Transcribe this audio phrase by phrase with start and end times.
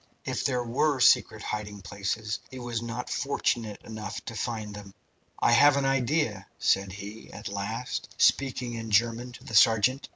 [0.25, 4.95] If there were secret hiding places, he was not fortunate enough to find them.
[5.37, 10.09] "I have an idea," said he, at last, speaking in German to the sergeant.